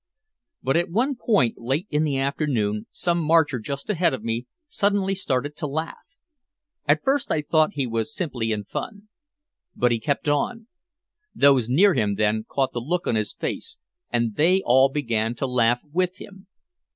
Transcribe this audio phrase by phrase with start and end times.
[0.63, 5.13] But at one point, late in the afternoon, some marcher just ahead of me suddenly
[5.13, 5.99] started to laugh.
[6.87, 9.09] At first I thought he was simply in fun.
[9.75, 10.65] But he kept on.
[11.35, 13.77] Those near him then caught the look on his face
[14.09, 16.47] and they all began to laugh with him.